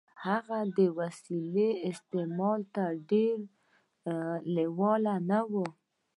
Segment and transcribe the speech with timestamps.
[0.25, 3.37] هغه د وسيلې استعمال ته ډېر
[4.55, 5.53] لېوال نه و.